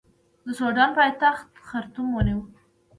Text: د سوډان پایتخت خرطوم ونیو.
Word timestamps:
د 0.45 0.47
سوډان 0.59 0.89
پایتخت 0.99 1.47
خرطوم 1.67 2.07
ونیو. 2.13 2.41